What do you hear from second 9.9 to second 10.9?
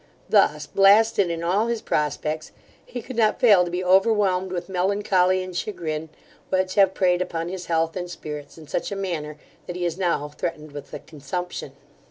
now threatened